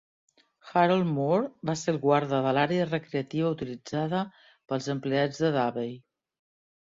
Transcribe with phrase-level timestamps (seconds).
[0.69, 4.21] Harold Moore va ser el guarda de l'àrea recreativa utilitzada
[4.71, 5.93] pels empleats de Davey.